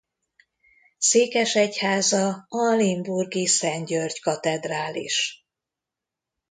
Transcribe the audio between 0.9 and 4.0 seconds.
Székesegyháza a limburgi Szent